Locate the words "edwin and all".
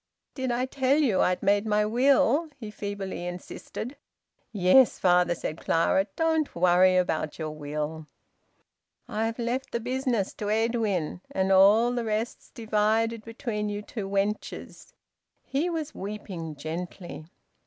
10.49-11.93